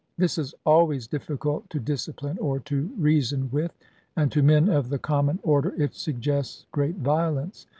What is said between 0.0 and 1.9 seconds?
This is always difficult to